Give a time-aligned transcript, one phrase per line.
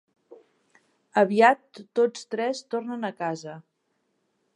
[1.21, 3.59] Aviat tots tres retornen a casa.